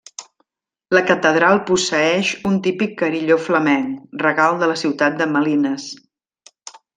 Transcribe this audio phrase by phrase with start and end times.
[0.97, 3.93] La catedral posseeix un típic carilló flamenc,
[4.25, 5.87] regal de la ciutat de Malines.